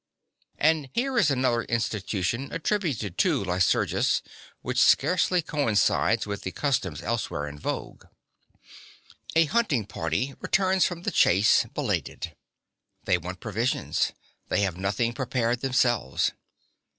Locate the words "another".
1.29-1.61